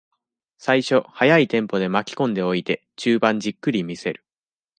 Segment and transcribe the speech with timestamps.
[0.57, 4.25] 最初、速いテンポで巻きこんでおいて、中盤じっくり見せる。